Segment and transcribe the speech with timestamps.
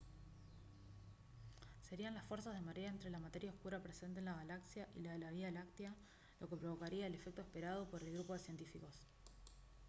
[1.87, 5.11] serían las fuerzas de marea entre la materia oscura presente en la galaxia y la
[5.13, 5.93] de la vía láctea
[6.39, 9.05] lo que provocaría el efecto esperado por el grupo de científicos